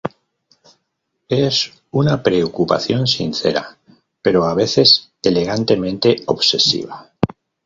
[1.29, 3.77] Es una preocupación sincera,
[4.23, 7.11] pero a veces elegantemente obsesiva.